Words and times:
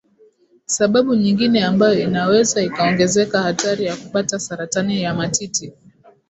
sababu 0.65 1.15
nyingine 1.15 1.63
ambayo 1.63 1.99
inaweza 2.01 2.61
ikaongeza 2.61 3.41
hatari 3.43 3.83
ya 3.85 3.95
kupata 3.95 4.39
saratani 4.39 5.01
ya 5.01 5.13
matiti 5.13 5.73